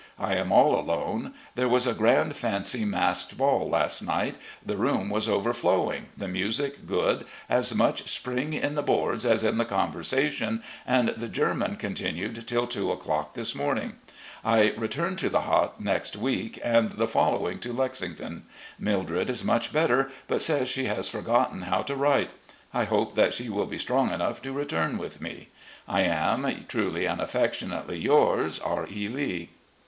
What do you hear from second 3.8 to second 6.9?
night. The room was overflowing, the music